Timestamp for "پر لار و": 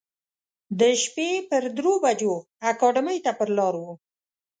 3.39-3.83